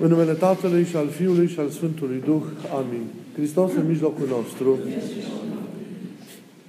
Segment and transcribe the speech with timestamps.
[0.00, 2.42] În numele Tatălui și al Fiului și al Sfântului Duh.
[2.74, 3.02] Amin.
[3.34, 4.78] Hristos în mijlocul nostru.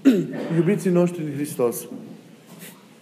[0.57, 1.87] Iubiții noștri în Hristos.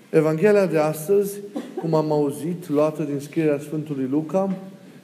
[0.09, 1.39] Evanghelia de astăzi,
[1.81, 4.57] cum am auzit, luată din scrierea Sfântului Luca,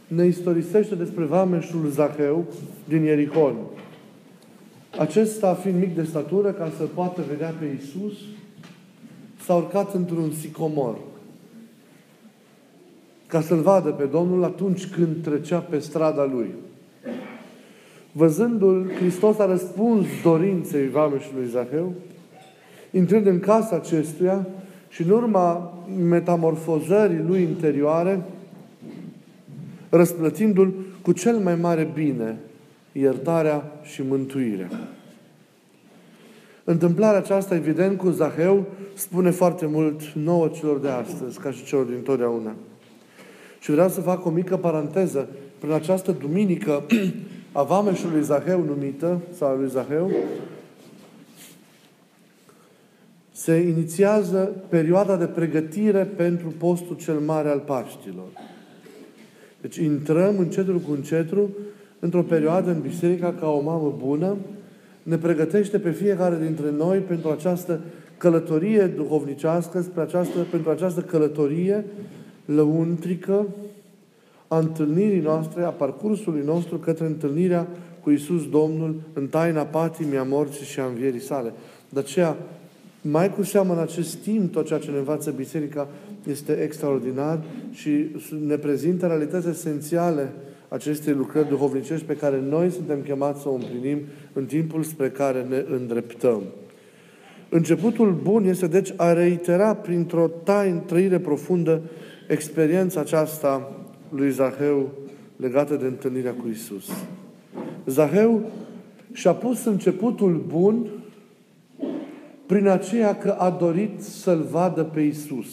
[0.08, 2.46] ne istorisește despre vameșul Zaheu
[2.88, 3.56] din Ierihon.
[4.98, 8.14] Acesta, fiind mic de statură, ca să poată vedea pe Isus,
[9.46, 10.98] s-a urcat într-un sicomor
[13.32, 16.54] ca să-L vadă pe Domnul atunci când trecea pe strada Lui.
[18.12, 21.94] Văzându-L, Hristos a răspuns dorinței vameșului Zaheu,
[22.92, 24.48] intrând în casa acestuia
[24.90, 25.74] și în urma
[26.10, 28.22] metamorfozării lui interioare,
[29.90, 32.38] răsplătindu-l cu cel mai mare bine,
[32.92, 34.70] iertarea și mântuirea.
[36.64, 41.86] Întâmplarea aceasta, evident, cu Zaheu, spune foarte mult nouă celor de astăzi, ca și celor
[41.86, 42.52] din totdeauna.
[43.62, 45.28] Și vreau să fac o mică paranteză.
[45.60, 46.84] Prin această duminică
[47.52, 50.12] a Vameșului Zaheu numită, sau a lui Zaheu,
[53.32, 58.28] se inițiază perioada de pregătire pentru postul cel mare al Paștilor.
[59.62, 61.50] Deci intrăm încetul cu încetul
[62.00, 64.38] într-o perioadă în biserica ca o mamă bună,
[65.04, 67.80] ne pregătește pe fiecare dintre noi pentru această
[68.18, 71.86] călătorie duhovnicească, spre această, pentru această călătorie
[72.56, 73.46] lăuntrică
[74.48, 77.68] a întâlnirii noastre, a parcursului nostru către întâlnirea
[78.04, 81.54] cu Isus Domnul în taina patimii, a morții și a învierii sale.
[81.90, 82.38] De aceea,
[83.02, 85.88] mai cu seamă în acest timp, tot ceea ce ne învață Biserica
[86.30, 87.40] este extraordinar
[87.72, 88.08] și
[88.48, 90.32] ne prezintă realități esențiale
[90.68, 94.00] acestei lucrări duhovnicești pe care noi suntem chemați să o împlinim
[94.34, 96.42] în timpul spre care ne îndreptăm.
[97.50, 101.82] Începutul bun este deci a reitera printr-o taină, trăire profundă
[102.32, 103.72] experiența aceasta
[104.10, 104.92] lui Zaheu
[105.36, 106.90] legată de întâlnirea cu Isus.
[107.86, 108.52] Zaheu
[109.14, 110.90] și-a pus începutul bun
[112.46, 115.48] prin aceea că a dorit să-L vadă pe Isus.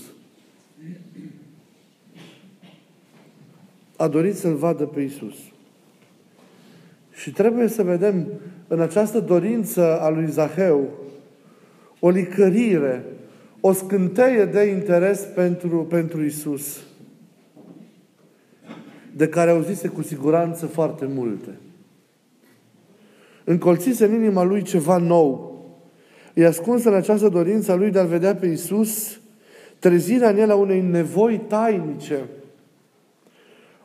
[3.97, 5.37] A dorit să-L vadă pe Isus.
[7.13, 8.27] Și trebuie să vedem
[8.69, 10.89] în această dorință a lui Zaheu
[12.01, 13.05] o licărire
[13.61, 16.83] o scânteie de interes pentru, pentru Isus,
[19.17, 21.59] de care auzise cu siguranță foarte multe.
[23.45, 25.47] Încolțise în inima lui ceva nou.
[26.35, 29.21] E ascuns în această dorință a lui de a vedea pe Isus,
[29.79, 32.25] trezirea în el a unei nevoi tainice,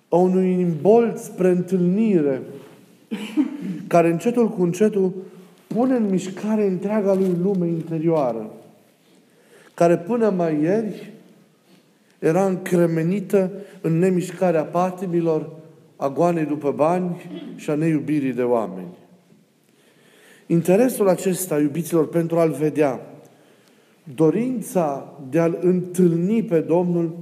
[0.09, 2.41] a unui imbolt spre întâlnire,
[3.87, 5.13] care încetul cu încetul
[5.67, 8.51] pune în mișcare întreaga lui lume interioară
[9.73, 11.13] care până mai ieri
[12.19, 13.51] era încremenită
[13.81, 15.49] în nemișcarea patimilor,
[15.95, 18.87] a goanei după bani și a neiubirii de oameni.
[20.47, 22.99] Interesul acesta, iubiților, pentru a-L vedea,
[24.15, 27.17] dorința de a-L întâlni pe Domnul,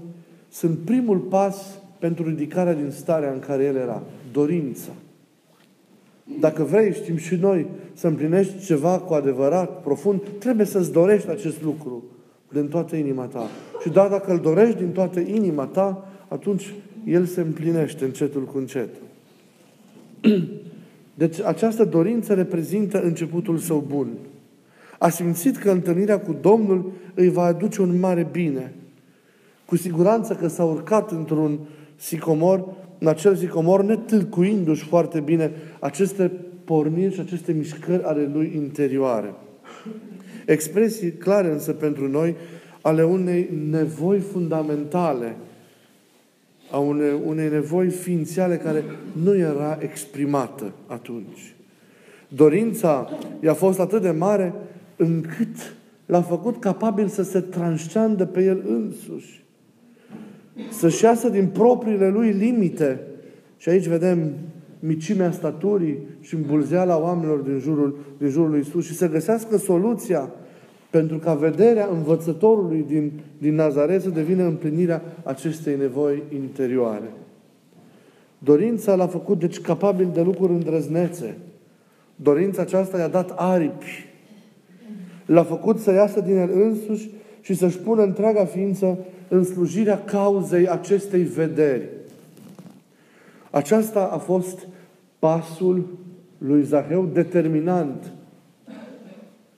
[0.49, 4.01] sunt primul pas pentru ridicarea din starea în care El era.
[4.31, 4.91] Dorința.
[6.39, 11.61] Dacă vrei, știm și noi, să împlinești ceva cu adevărat, profund, trebuie să-ți dorești acest
[11.63, 12.03] lucru
[12.53, 13.47] din toată inima ta.
[13.81, 16.73] Și da, dacă îl dorești din toată inima ta, atunci
[17.05, 18.89] el se împlinește încetul cu încet.
[21.13, 24.07] Deci această dorință reprezintă începutul său bun.
[24.99, 28.73] A simțit că întâlnirea cu Domnul îi va aduce un mare bine.
[29.65, 31.59] Cu siguranță că s-a urcat într-un
[31.95, 32.65] sicomor,
[32.99, 36.31] în acel sicomor, netâlcuindu-și foarte bine aceste
[36.63, 39.33] porniri și aceste mișcări ale lui interioare.
[40.45, 42.35] Expresii clare însă pentru noi
[42.81, 45.35] ale unei nevoi fundamentale,
[46.71, 48.83] a unei, unei nevoi ființiale care
[49.23, 51.55] nu era exprimată atunci.
[52.27, 53.09] Dorința
[53.39, 54.53] i-a fost atât de mare
[54.95, 55.75] încât
[56.05, 59.43] l-a făcut capabil să se transcendă pe el însuși.
[60.69, 62.99] Să-și iasă din propriile lui limite.
[63.57, 64.31] Și aici vedem
[64.83, 70.29] micimea staturii și îmbulzeala oamenilor din jurul, din jurul lui Isus și să găsească soluția
[70.89, 77.11] pentru ca vederea învățătorului din, din Nazaret să devină împlinirea acestei nevoi interioare.
[78.37, 81.37] Dorința l-a făcut, deci, capabil de lucruri îndrăznețe.
[82.15, 84.09] Dorința aceasta i-a dat aripi.
[85.25, 87.09] L-a făcut să iasă din el însuși
[87.41, 91.83] și să-și pună întreaga ființă în slujirea cauzei acestei vederi.
[93.49, 94.67] Aceasta a fost
[95.21, 95.85] pasul
[96.37, 98.11] lui Zaheu determinant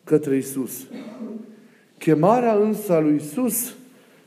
[0.03, 0.87] către Isus.
[1.97, 3.75] Chemarea însă a lui Isus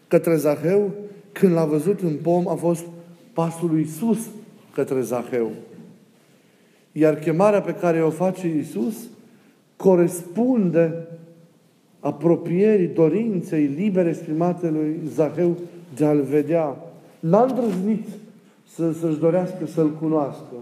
[0.09, 0.91] către Zaheu,
[1.33, 2.85] când l-a văzut în pom, a fost
[3.33, 4.19] pasul lui Isus
[4.73, 5.51] către Zaheu.
[6.93, 8.97] Iar chemarea pe care o face Iisus
[9.77, 11.07] corespunde
[12.01, 15.57] apropierii, dorinței libere exprimate lui Zaheu
[15.97, 16.77] de a-L vedea.
[17.21, 18.09] N-a îndrăznit
[18.75, 20.55] să, să-și dorească să-L cunoască.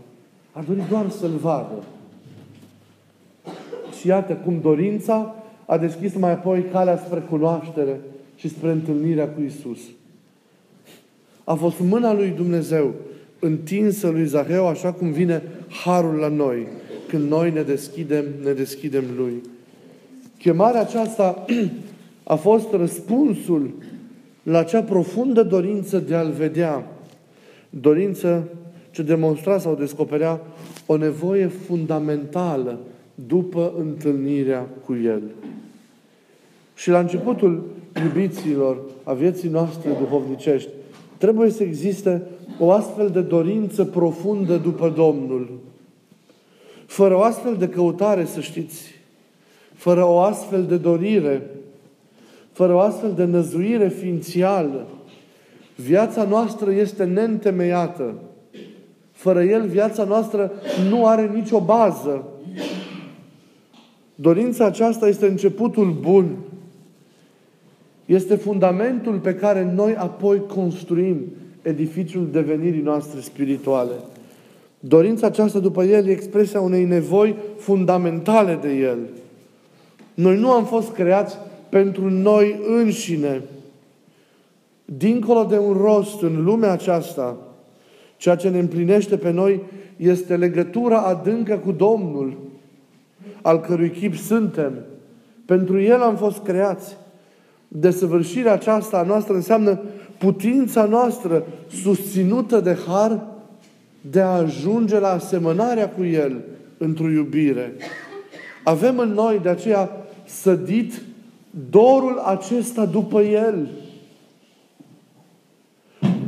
[0.54, 1.84] Aș dorit doar să-L vadă.
[4.00, 5.34] Și iată cum dorința
[5.66, 8.00] a deschis mai apoi calea spre cunoaștere
[8.36, 9.78] și spre întâlnirea cu Isus.
[11.44, 12.94] A fost mâna lui Dumnezeu
[13.38, 15.42] întinsă lui Zaheu așa cum vine
[15.84, 16.66] harul la noi,
[17.08, 19.42] când noi ne deschidem, ne deschidem lui.
[20.38, 21.44] Chemarea aceasta
[22.24, 23.70] a fost răspunsul
[24.42, 26.86] la acea profundă dorință de a-L vedea,
[27.70, 28.48] dorință
[28.94, 30.40] ce demonstra sau descoperea
[30.86, 32.78] o nevoie fundamentală
[33.14, 35.22] după întâlnirea cu El.
[36.74, 37.64] Și la începutul
[38.04, 40.68] iubiților a vieții noastre duhovnicești,
[41.18, 42.22] trebuie să existe
[42.58, 45.50] o astfel de dorință profundă după Domnul.
[46.86, 48.94] Fără o astfel de căutare, să știți,
[49.72, 51.50] fără o astfel de dorire,
[52.52, 54.86] fără o astfel de năzuire ființială,
[55.76, 58.14] viața noastră este neîntemeiată.
[59.24, 60.52] Fără el, viața noastră
[60.88, 62.24] nu are nicio bază.
[64.14, 66.36] Dorința aceasta este începutul bun.
[68.06, 71.16] Este fundamentul pe care noi apoi construim
[71.62, 73.92] edificiul devenirii noastre spirituale.
[74.80, 78.98] Dorința aceasta după El e expresia unei nevoi fundamentale de El.
[80.14, 81.36] Noi nu am fost creați
[81.68, 83.42] pentru noi înșine.
[84.84, 87.36] Dincolo de un rost în lumea aceasta,
[88.24, 89.62] ceea ce ne împlinește pe noi
[89.96, 92.36] este legătura adâncă cu Domnul,
[93.42, 94.72] al cărui chip suntem.
[95.44, 96.96] Pentru El am fost creați.
[97.68, 99.80] Desăvârșirea aceasta a noastră înseamnă
[100.18, 101.46] putința noastră
[101.82, 103.26] susținută de har
[104.00, 106.40] de a ajunge la asemănarea cu El
[106.78, 107.74] într-o iubire.
[108.62, 109.90] Avem în noi de aceea
[110.24, 111.02] sădit
[111.70, 113.68] dorul acesta după El.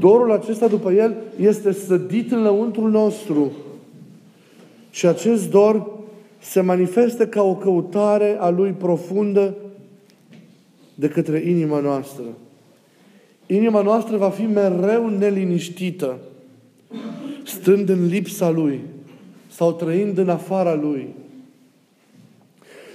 [0.06, 3.52] Dorul acesta după El este sădit în lăuntrul nostru.
[4.90, 5.90] Și acest dor
[6.38, 9.54] se manifestă ca o căutare a Lui profundă
[10.94, 12.24] de către inima noastră.
[13.46, 16.18] Inima noastră va fi mereu neliniștită,
[17.44, 18.80] stând în lipsa Lui
[19.50, 21.14] sau trăind în afara Lui.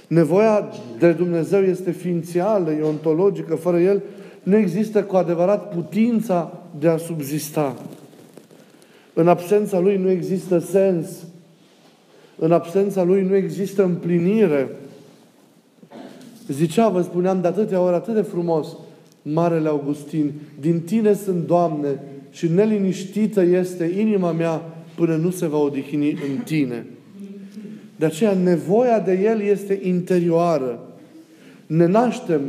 [0.08, 0.68] Nevoia
[0.98, 3.54] de Dumnezeu este ființială, e ontologică.
[3.54, 4.02] Fără El
[4.42, 7.76] nu există cu adevărat putința de a subzista.
[9.14, 11.06] În absența Lui nu există sens.
[12.38, 14.70] În absența Lui nu există împlinire.
[16.48, 18.68] Zicea, vă spuneam de atâtea ori, atât de frumos,
[19.22, 21.88] Marele Augustin, din Tine sunt, Doamne,
[22.30, 24.62] și neliniștită este inima mea
[24.94, 26.86] până nu se va odihni în Tine.
[27.96, 30.80] De aceea nevoia de El este interioară.
[31.66, 32.40] Ne naștem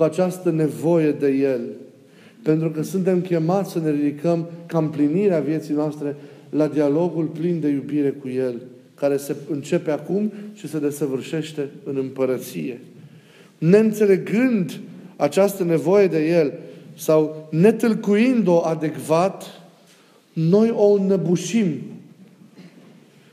[0.00, 1.60] cu această nevoie de El.
[2.42, 6.16] Pentru că suntem chemați să ne ridicăm ca împlinirea vieții noastre
[6.50, 8.54] la dialogul plin de iubire cu El,
[8.94, 12.80] care se începe acum și se desăvârșește în împărăție.
[13.58, 14.80] Neînțelegând
[15.16, 16.52] această nevoie de El
[16.94, 19.44] sau netâlcuind-o adecvat,
[20.32, 21.80] noi o înnăbușim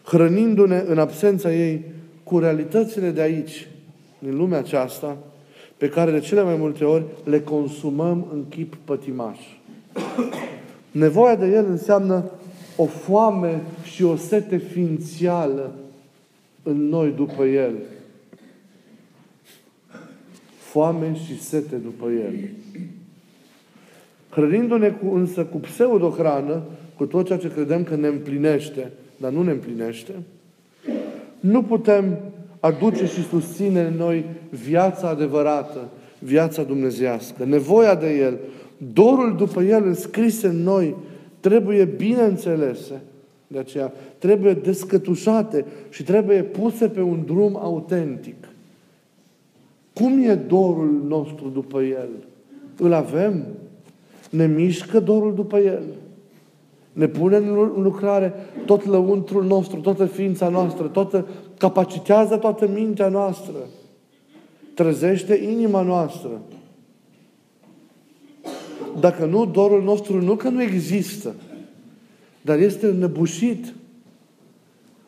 [0.03, 1.83] hrănindu-ne în absența ei
[2.23, 3.67] cu realitățile de aici,
[4.19, 5.17] din lumea aceasta,
[5.77, 9.39] pe care de cele mai multe ori le consumăm în chip pătimaș.
[10.91, 12.31] Nevoia de El înseamnă
[12.75, 15.75] o foame și o sete ființială
[16.63, 17.73] în noi după El.
[20.57, 22.33] Foame și sete după El.
[24.29, 26.61] Hrănindu-ne cu, însă cu pseudo-hrană,
[26.95, 30.11] cu tot ceea ce credem că ne împlinește, dar nu ne împlinește,
[31.39, 32.17] nu putem
[32.59, 35.87] aduce și susține în noi viața adevărată,
[36.19, 38.37] viața dumnezească, nevoia de El,
[38.93, 40.95] dorul după El înscris în noi,
[41.39, 43.01] trebuie bine înțelese.
[43.47, 48.35] De aceea trebuie descătușate și trebuie puse pe un drum autentic.
[49.93, 52.09] Cum e dorul nostru după El?
[52.77, 53.43] Îl avem?
[54.29, 55.83] Ne mișcă dorul după El?
[56.93, 58.33] Ne pune în lucrare
[58.65, 63.55] tot lăuntrul nostru, toată ființa noastră, toată, capacitează toată mintea noastră.
[64.73, 66.41] Trezește inima noastră.
[68.99, 71.33] Dacă nu, dorul nostru nu că nu există,
[72.41, 73.73] dar este înnăbușit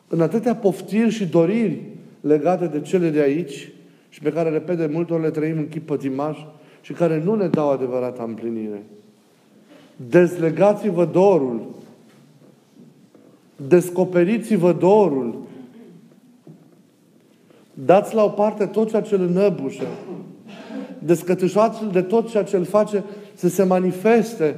[0.08, 1.82] în atâtea poftiri și doriri
[2.20, 3.72] legate de cele de aici
[4.08, 6.38] și pe care, repede de multe ori le trăim în chip pătimaș
[6.80, 8.82] și care nu ne dau adevărata împlinire.
[9.96, 11.80] Dezlegați-vă dorul
[13.68, 15.38] Descoperiți-vă dorul.
[17.84, 19.84] Dați la o parte tot ceea ce îl înăbușă.
[20.98, 24.56] Descătușați-l de tot ceea ce îl face să se manifeste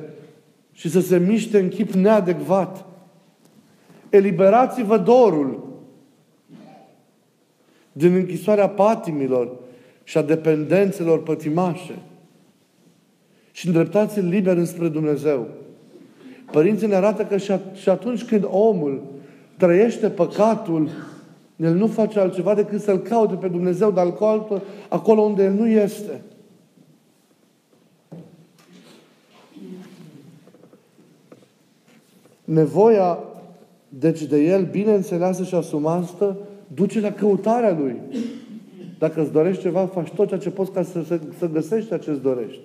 [0.73, 2.85] și să se miște în chip neadecvat.
[4.09, 5.71] Eliberați-vă dorul
[7.93, 9.53] din închisoarea patimilor
[10.05, 11.99] și a dependențelor pătimașe
[13.53, 15.49] și îndreptați-l liber înspre Dumnezeu.
[16.51, 17.37] Părinții ne arată că
[17.75, 19.03] și atunci când omul
[19.57, 20.91] trăiește păcatul,
[21.57, 25.53] el nu face altceva decât să-L caute pe Dumnezeu, dar îl caută acolo unde El
[25.53, 26.21] nu este.
[32.45, 33.19] Nevoia,
[33.89, 36.37] deci de El, bine înțeleasă și asumată,
[36.75, 37.97] duce la căutarea Lui.
[38.99, 41.99] Dacă îți dorești ceva, faci tot ceea ce poți ca să, să, să găsești ceea
[41.99, 42.61] ce îți dorești.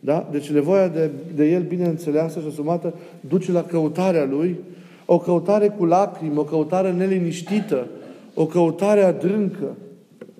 [0.00, 0.28] Da?
[0.30, 4.58] Deci nevoia de, de El bine înțeleasă și asumată duce la căutarea Lui,
[5.06, 7.86] o căutare cu lacrimi, o căutare neliniștită,
[8.34, 9.76] o căutare adâncă,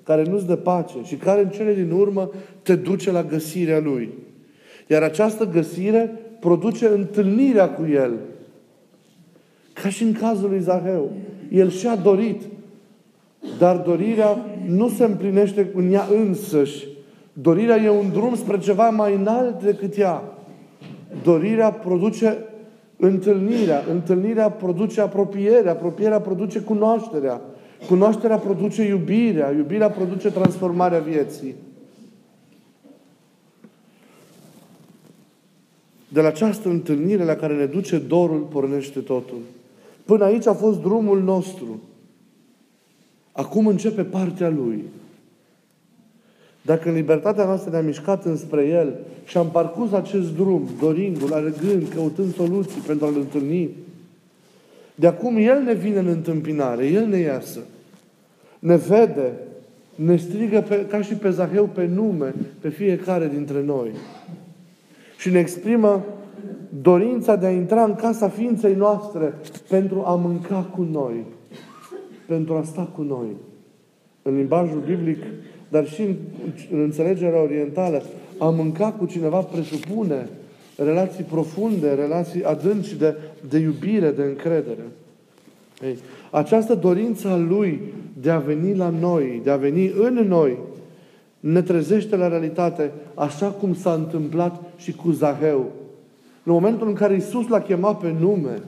[0.02, 2.30] care nu-ți dă pace și care în cele din urmă
[2.62, 4.12] te duce la găsirea Lui.
[4.86, 8.12] Iar această găsire produce întâlnirea cu El.
[9.72, 11.10] Ca și în cazul lui Zaheu.
[11.50, 12.42] El și-a dorit,
[13.58, 16.86] dar dorirea nu se împlinește în ea însăși.
[17.32, 20.22] Dorirea e un drum spre ceva mai înalt decât ea.
[21.22, 22.38] Dorirea produce
[22.96, 23.82] întâlnirea.
[23.90, 25.68] Întâlnirea produce apropiere.
[25.68, 27.40] Apropierea produce cunoașterea.
[27.88, 29.50] Cunoașterea produce iubirea.
[29.50, 31.54] Iubirea produce transformarea vieții.
[36.08, 39.38] De la această întâlnire la care ne duce dorul, pornește totul.
[40.04, 41.80] Până aici a fost drumul nostru.
[43.32, 44.84] Acum începe partea Lui.
[46.62, 51.88] Dacă în libertatea noastră ne-am mișcat înspre El și am parcurs acest drum, dorindu-L, alegând,
[51.94, 53.70] căutând soluții pentru a-L întâlni,
[54.94, 57.60] de acum El ne vine în întâmpinare, El ne iasă,
[58.58, 59.32] ne vede,
[59.94, 63.90] ne strigă pe, ca și pe Zaheu pe nume, pe fiecare dintre noi.
[65.18, 66.04] Și ne exprimă
[66.82, 69.34] dorința de a intra în casa ființei noastre
[69.68, 71.24] pentru a mânca cu noi,
[72.26, 73.28] pentru a sta cu noi.
[74.22, 75.22] În limbajul biblic,
[75.68, 76.14] dar și în,
[76.72, 78.02] în înțelegerea orientală,
[78.38, 80.28] a mânca cu cineva presupune
[80.76, 83.16] relații profunde, relații adânci de,
[83.48, 84.82] de iubire, de încredere.
[85.84, 85.98] Ei,
[86.30, 87.80] această dorință a Lui
[88.20, 90.58] de a veni la noi, de a veni în noi,
[91.40, 95.72] ne trezește la realitate, așa cum s-a întâmplat și cu Zaheu.
[96.44, 98.62] În momentul în care Isus l-a chemat pe nume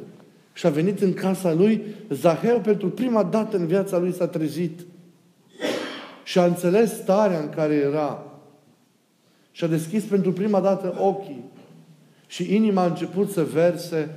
[0.52, 4.80] și a venit în casa lui, Zaheu pentru prima dată în viața lui s-a trezit
[6.24, 8.24] și a înțeles starea în care era
[9.50, 11.44] și a deschis pentru prima dată ochii
[12.26, 14.10] și inima a început să verse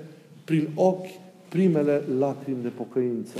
[0.43, 1.09] prin ochi
[1.49, 3.39] primele lacrimi de pocăință.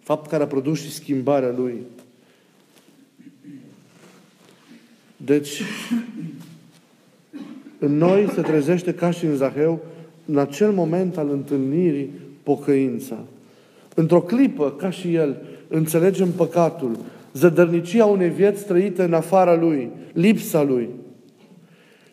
[0.00, 1.74] Fapt care a produs și schimbarea lui.
[5.16, 5.62] Deci,
[7.78, 9.80] în noi se trezește ca și în Zaheu,
[10.24, 12.10] în acel moment al întâlnirii,
[12.42, 13.18] pocăința.
[13.94, 16.98] Într-o clipă, ca și el, înțelegem păcatul,
[17.32, 20.88] zădărnicia unei vieți trăite în afara lui, lipsa lui.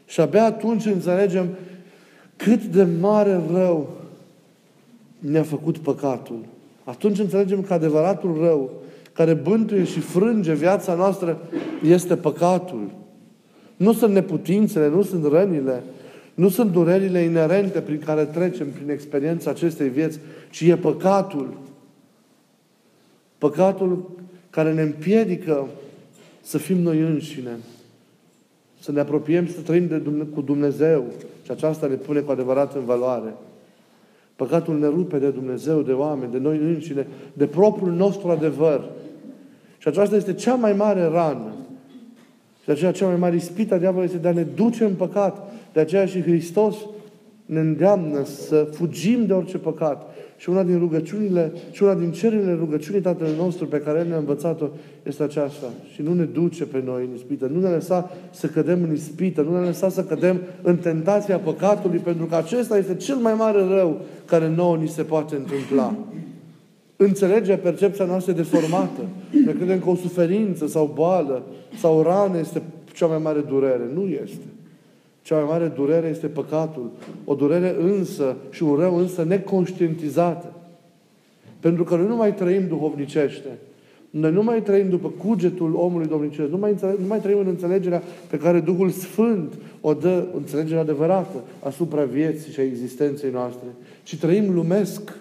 [0.05, 1.47] Și abia atunci înțelegem
[2.35, 3.89] cât de mare rău
[5.19, 6.39] ne-a făcut păcatul.
[6.83, 8.71] Atunci înțelegem că adevăratul rău
[9.13, 11.37] care bântuie și frânge viața noastră
[11.83, 12.91] este păcatul.
[13.75, 15.83] Nu sunt neputințele, nu sunt rănile,
[16.33, 20.19] nu sunt durerile inerente prin care trecem prin experiența acestei vieți,
[20.49, 21.57] ci e păcatul.
[23.37, 24.11] Păcatul
[24.49, 25.67] care ne împiedică
[26.41, 27.57] să fim noi înșine,
[28.85, 31.03] să ne apropiem, să trăim de Dumne- cu Dumnezeu
[31.43, 33.33] și aceasta ne pune cu adevărat în valoare.
[34.35, 38.83] Păcatul ne rupe de Dumnezeu, de oameni, de noi înșine, de propriul nostru adevăr.
[39.77, 41.53] Și aceasta este cea mai mare rană.
[42.59, 44.93] Și de aceea cea mai mare ispită a diavolului este de a ne duce în
[44.93, 45.53] păcat.
[45.73, 46.75] De aceea și Hristos
[47.45, 50.14] ne îndeamnă să fugim de orice păcat.
[50.37, 54.17] Și una din rugăciunile, și una din cererile rugăciunii Tatălui nostru pe care El ne-a
[54.17, 54.65] învățat-o
[55.03, 55.65] este aceasta.
[55.93, 57.49] Și nu ne duce pe noi în ispită.
[57.53, 59.41] Nu ne lăsa să cădem în ispită.
[59.41, 63.63] Nu ne lăsa să cădem în tentația păcatului, pentru că acesta este cel mai mare
[63.67, 65.95] rău care nouă ni se poate întâmpla.
[66.95, 69.01] Înțelege percepția noastră deformată.
[69.45, 71.43] Ne credem că o suferință sau boală
[71.79, 72.61] sau rană este
[72.93, 73.89] cea mai mare durere.
[73.93, 74.45] Nu este.
[75.25, 76.91] Cea mai mare durere este păcatul.
[77.23, 80.53] O durere însă și un rău însă neconștientizată.
[81.59, 83.47] Pentru că noi nu mai trăim duhovnicește.
[84.09, 86.49] Noi nu mai trăim după cugetul omului domnicesc.
[86.49, 90.81] Nu mai, înțeleg, nu mai trăim în înțelegerea pe care Duhul Sfânt o dă, înțelegerea
[90.81, 93.67] adevărată asupra vieții și a existenței noastre.
[94.03, 95.13] Ci trăim lumesc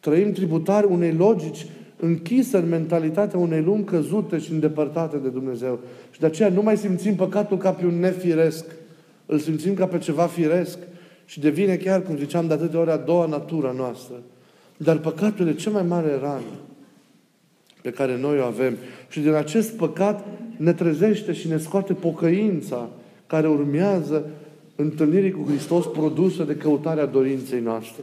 [0.00, 1.66] Trăim tributari unei logici
[2.00, 5.78] închisă în mentalitatea unei lumi căzute și îndepărtate de Dumnezeu.
[6.10, 8.64] Și de aceea nu mai simțim păcatul ca pe un nefiresc.
[9.26, 10.78] Îl simțim ca pe ceva firesc
[11.24, 14.14] și devine chiar, cum ziceam de atâtea ori, a doua natura noastră.
[14.76, 16.56] Dar păcatul e cea mai mare rană
[17.82, 18.76] pe care noi o avem.
[19.08, 20.26] Și din acest păcat
[20.56, 22.88] ne trezește și ne scoate pocăința
[23.26, 24.24] care urmează
[24.76, 28.02] întâlnirii cu Hristos produsă de căutarea dorinței noastre.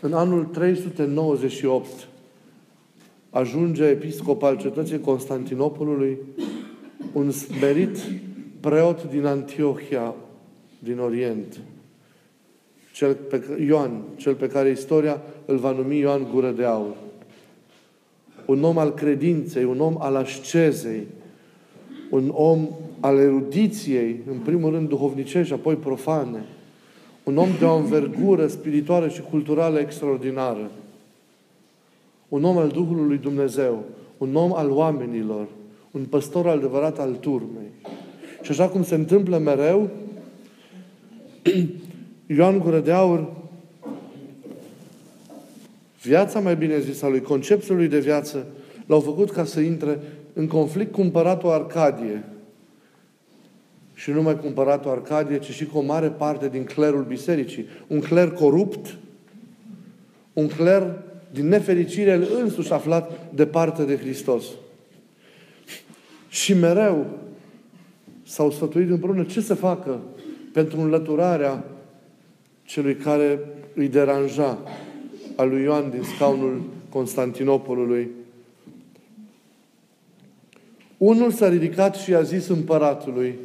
[0.00, 2.08] În anul 398
[3.30, 6.18] ajunge episcop al cetății Constantinopolului
[7.12, 7.98] un smerit
[8.60, 10.14] preot din Antiohia,
[10.78, 11.60] din Orient,
[12.92, 16.96] cel pe, Ioan, cel pe care istoria îl va numi Ioan Gură de Aur.
[18.46, 21.06] Un om al credinței, un om al ascezei,
[22.10, 22.68] un om
[23.00, 26.44] al erudiției, în primul rând duhovnicești, apoi profane,
[27.26, 30.70] un om de o învergură spirituală și culturală extraordinară,
[32.28, 33.84] un om al Duhului lui Dumnezeu,
[34.18, 35.46] un om al oamenilor,
[35.90, 37.70] un păstor adevărat al turmei.
[38.42, 39.90] Și așa cum se întâmplă mereu,
[42.36, 43.32] Ioan Gură de Aur,
[46.02, 48.46] viața, mai bine zis, a lui, conceptul lui de viață,
[48.86, 50.00] l-au făcut ca să intre
[50.32, 52.24] în conflict cu împăratul Arcadie.
[53.96, 57.66] Și nu numai cu împăratul Arcadie, ci și cu o mare parte din clerul bisericii.
[57.86, 58.96] Un cler corupt,
[60.32, 64.44] un cler din nefericire el însuși aflat departe de Hristos.
[66.28, 67.06] Și mereu
[68.22, 70.00] s-au sfătuit împreună ce să facă
[70.52, 71.64] pentru înlăturarea
[72.64, 73.38] celui care
[73.74, 74.58] îi deranja,
[75.36, 78.08] al lui Ioan din scaunul Constantinopolului.
[80.96, 83.38] Unul s-a ridicat și a zis împăratului,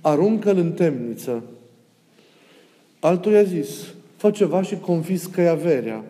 [0.00, 1.42] aruncă-l în temniță.
[3.00, 3.68] Altul i-a zis,
[4.16, 6.04] fă ceva și confiscă averea.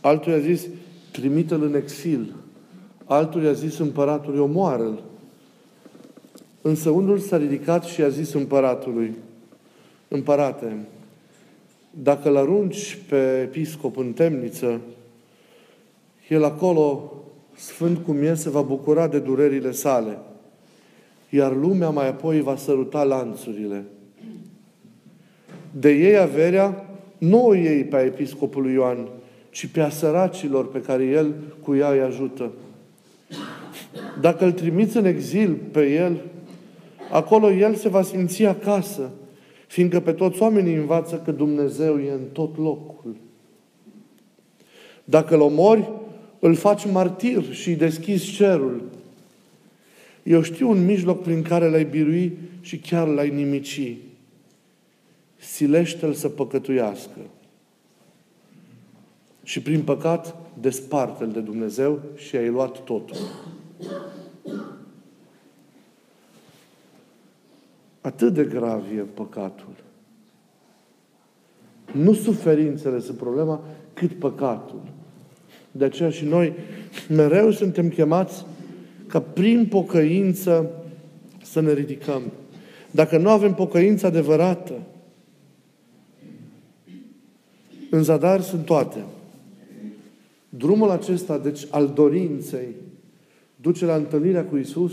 [0.00, 0.66] Altul i-a zis,
[1.12, 2.34] trimite-l în exil.
[3.04, 5.02] Altul i-a zis împăratului, omoară-l.
[6.62, 9.14] Însă unul s-a ridicat și a zis împăratului,
[10.08, 10.76] împărate,
[11.90, 14.80] dacă îl arunci pe episcop în temniță,
[16.28, 17.12] el acolo,
[17.56, 20.18] sfânt cum e, se va bucura de durerile sale,
[21.28, 23.84] iar lumea mai apoi va săruta lanțurile.
[25.70, 26.86] De ei averea,
[27.18, 29.08] nu o iei pe episcopul Ioan,
[29.50, 32.50] ci pe a săracilor pe care el cu ea îi ajută.
[34.20, 36.16] Dacă îl trimiți în exil pe el,
[37.10, 39.10] acolo el se va simți acasă,
[39.68, 43.16] Fiindcă pe toți oamenii învață că Dumnezeu e în tot locul.
[45.04, 45.90] Dacă îl omori,
[46.38, 48.82] îl faci martir și îi deschizi cerul.
[50.28, 53.96] Eu știu un mijloc prin care l-ai birui și chiar l-ai nimici.
[55.36, 57.18] Silește-l să păcătuiască.
[59.42, 63.16] Și prin păcat desparte-l de Dumnezeu și ai luat totul.
[68.00, 69.74] Atât de grav e păcatul.
[71.92, 73.60] Nu suferințele sunt problema,
[73.92, 74.82] cât păcatul.
[75.70, 76.52] De aceea și noi
[77.08, 78.44] mereu suntem chemați
[79.08, 80.70] ca prin pocăință
[81.42, 82.22] să ne ridicăm.
[82.90, 84.72] Dacă nu avem pocăință adevărată,
[87.90, 89.04] în zadar sunt toate.
[90.48, 92.68] Drumul acesta, deci, al dorinței,
[93.56, 94.92] duce la întâlnirea cu Isus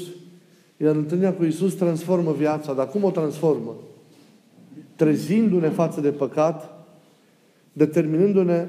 [0.78, 2.74] iar întâlnirea cu Isus transformă viața.
[2.74, 3.76] Dar cum o transformă?
[4.96, 6.88] Trezindu-ne față de păcat,
[7.74, 8.68] determinându-ne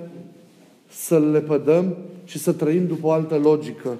[0.88, 3.96] să le pădăm și să trăim după o altă logică.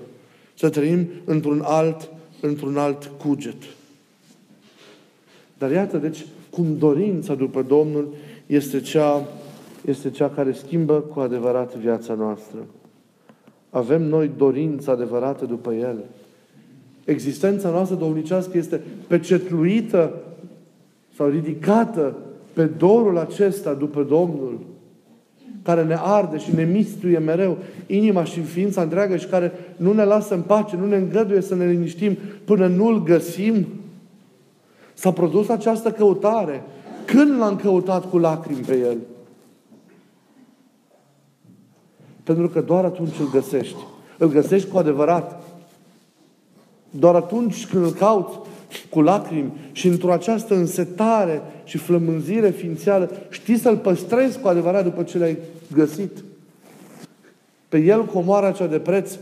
[0.59, 2.09] Să trăim într-un alt,
[2.41, 3.63] într-un alt cuget.
[5.59, 8.15] Dar iată, deci, cum dorința după Domnul
[8.47, 9.29] este cea,
[9.85, 12.59] este cea care schimbă cu adevărat viața noastră.
[13.71, 16.05] Avem noi dorința adevărată după El.
[17.05, 20.23] Existența noastră domnicească este pecetluită
[21.17, 22.17] sau ridicată
[22.53, 24.61] pe dorul acesta după Domnul,
[25.63, 30.05] care ne arde și ne mistuie mereu inima și ființa întreagă și care nu ne
[30.05, 33.67] lasă în pace, nu ne îngăduie să ne liniștim până nu-L găsim.
[34.95, 36.63] S-a produs această căutare.
[37.05, 38.97] Când l-am căutat cu lacrimi pe El?
[42.23, 43.79] Pentru că doar atunci îl găsești.
[44.19, 45.43] Îl găsești cu adevărat.
[46.91, 48.39] Doar atunci când îl cauți
[48.91, 55.03] cu lacrimi și într-o această însetare și flămânzire ființială, știi să-l păstrezi cu adevărat după
[55.03, 55.39] ce l-ai
[55.73, 56.25] găsit.
[57.69, 59.19] Pe el comoara cea de preț,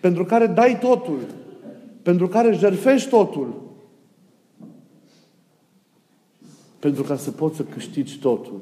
[0.00, 1.18] pentru care dai totul,
[2.02, 3.60] pentru care jerfești totul,
[6.78, 8.60] pentru ca să poți să câștigi totul.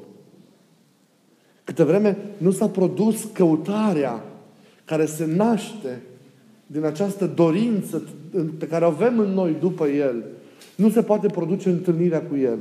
[1.63, 4.23] Câte vreme nu s-a produs căutarea
[4.85, 6.01] care se naște
[6.65, 8.03] din această dorință
[8.57, 10.23] pe care o avem în noi după El,
[10.75, 12.57] nu se poate produce întâlnirea cu El.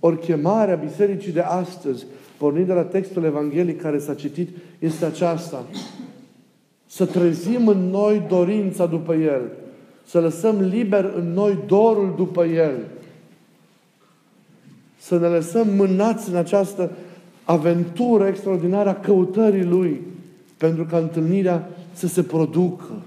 [0.00, 5.64] Ori chemarea bisericii de astăzi, pornind de la textul evanghelic care s-a citit, este aceasta.
[6.86, 9.40] Să trezim în noi dorința după El.
[10.06, 12.74] Să lăsăm liber în noi dorul după El.
[14.98, 16.90] Să ne lăsăm mânați în această
[17.44, 20.00] aventură extraordinară a căutării Lui.
[20.56, 23.02] Pentru ca întâlnirea să se producă.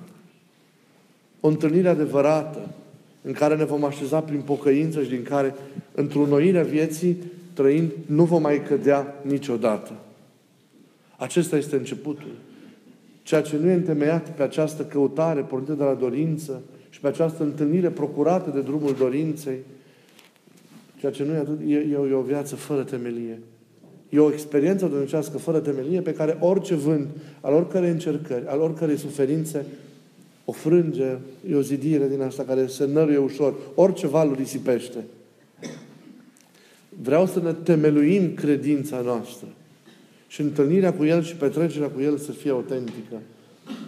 [1.45, 2.69] O întâlnire adevărată
[3.21, 5.55] în care ne vom așeza prin pocăință și din care,
[5.91, 7.17] într-o noire vieții,
[7.53, 9.91] trăind, nu vom mai cădea niciodată.
[11.17, 12.31] Acesta este începutul.
[13.23, 17.43] Ceea ce nu e întemeiat pe această căutare pornită de la dorință și pe această
[17.43, 19.57] întâlnire procurată de drumul dorinței,
[20.99, 23.39] ceea ce nu e atât, e, e, e o viață fără temelie.
[24.09, 27.07] E o experiență dumnezească fără temelie pe care orice vânt,
[27.41, 29.65] al oricărei încercări, al oricărei suferințe,
[30.45, 31.17] o frânge,
[31.49, 33.53] e o zidire din asta care se năruie ușor.
[33.75, 35.03] Orice val risipește.
[37.01, 39.47] Vreau să ne temeluim credința noastră.
[40.27, 43.21] Și întâlnirea cu El și petrecerea cu El să fie autentică.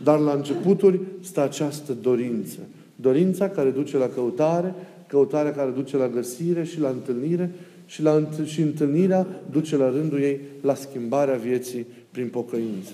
[0.03, 2.59] Dar la începuturi stă această dorință.
[2.95, 4.73] Dorința care duce la căutare,
[5.07, 7.51] căutarea care duce la găsire și la întâlnire
[7.85, 12.91] și, la, și întâlnirea duce la rândul ei la schimbarea vieții prin pocăință.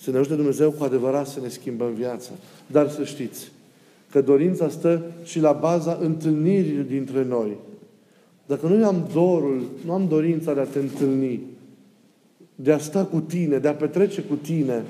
[0.00, 2.30] Să ne ajute Dumnezeu cu adevărat să ne schimbăm viața.
[2.66, 3.50] Dar să știți
[4.10, 7.56] că dorința stă și la baza întâlnirii dintre noi.
[8.46, 11.40] Dacă nu am dorul, nu am dorința de a te întâlni,
[12.54, 14.84] de a sta cu tine, de a petrece cu tine,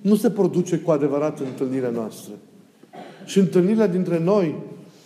[0.00, 2.32] nu se produce cu adevărat întâlnirea noastră.
[3.24, 4.54] Și întâlnirile dintre noi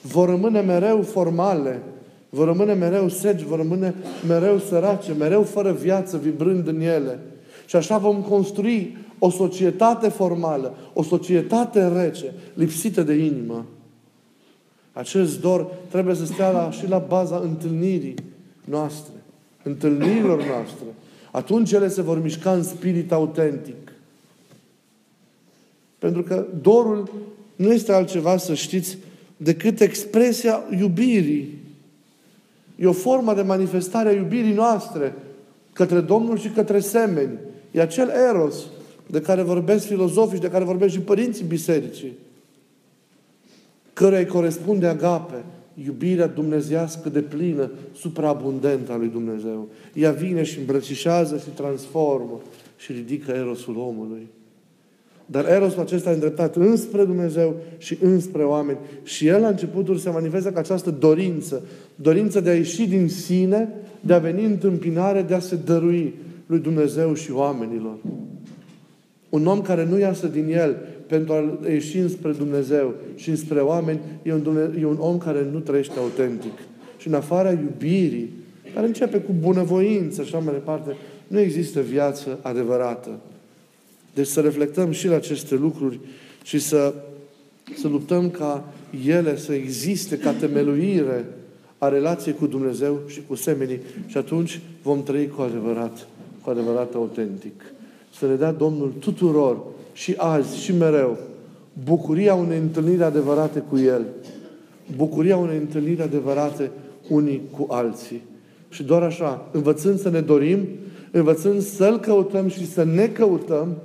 [0.02, 1.82] vor rămâne mereu formale,
[2.28, 3.94] vor rămâne mereu segi, vor rămâne
[4.28, 7.18] mereu sărace, mereu fără viață, vibrând în ele.
[7.66, 13.66] Și așa vom construi o societate formală, o societate rece, lipsită de inimă.
[14.92, 18.14] Acest dor trebuie să stea la, și la baza întâlnirii
[18.64, 19.12] noastre,
[19.62, 20.84] întâlnirilor noastre.
[21.30, 23.92] Atunci ele se vor mișca în spirit autentic.
[25.98, 27.12] Pentru că dorul
[27.56, 28.98] nu este altceva, să știți,
[29.36, 31.58] decât expresia iubirii.
[32.76, 35.14] E o formă de manifestare a iubirii noastre
[35.72, 37.38] către Domnul și către semeni.
[37.74, 38.64] E acel eros
[39.06, 42.12] de care vorbesc filozofii și de care vorbesc și părinții bisericii,
[43.92, 45.44] căreia îi corespunde agape,
[45.84, 49.68] iubirea dumnezească de plină, supraabundentă a lui Dumnezeu.
[49.92, 52.40] Ea vine și îmbrățișează și transformă
[52.76, 54.26] și ridică erosul omului.
[55.26, 58.78] Dar erosul acesta e îndreptat înspre Dumnezeu și înspre oameni.
[59.02, 61.62] Și el la începutul se manifestă ca această dorință.
[61.94, 63.68] Dorință de a ieși din sine,
[64.00, 66.14] de a veni în întâmpinare, de a se dărui
[66.46, 67.96] lui Dumnezeu și oamenilor.
[69.28, 70.76] Un om care nu iasă din el
[71.06, 75.46] pentru a ieși înspre Dumnezeu și înspre oameni, e un, Dumnezeu, e un om care
[75.52, 76.52] nu trăiește autentic.
[76.96, 78.30] Și în afara iubirii,
[78.74, 83.10] care începe cu bunăvoință și așa mai departe, nu există viață adevărată.
[84.14, 85.98] Deci să reflectăm și la aceste lucruri
[86.44, 86.94] și să,
[87.76, 88.72] să luptăm ca
[89.06, 91.24] ele să existe ca temeluire
[91.78, 96.06] a relației cu Dumnezeu și cu semenii și atunci vom trăi cu adevărat,
[96.44, 97.62] cu adevărat autentic.
[98.18, 99.56] Să ne dea Domnul tuturor
[99.92, 101.18] și azi și mereu
[101.84, 104.04] bucuria unei întâlniri adevărate cu El,
[104.96, 106.70] bucuria unei întâlniri adevărate
[107.08, 108.22] unii cu alții.
[108.68, 110.58] Și doar așa, învățând să ne dorim,
[111.10, 113.76] învățând să-L căutăm și să ne căutăm,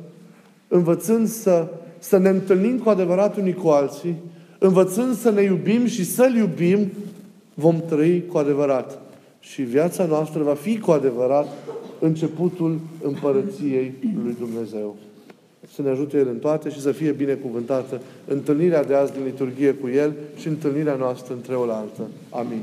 [0.67, 1.67] învățând să,
[1.99, 4.15] să ne întâlnim cu adevărat unii cu alții,
[4.59, 6.91] învățând să ne iubim și să-L iubim,
[7.53, 8.99] vom trăi cu adevărat.
[9.39, 11.47] Și viața noastră va fi cu adevărat
[11.99, 14.95] începutul împărăției lui Dumnezeu.
[15.73, 19.73] Să ne ajute El în toate și să fie binecuvântată întâlnirea de azi din liturghie
[19.73, 22.07] cu El și întâlnirea noastră între o la altă.
[22.29, 22.61] Amin.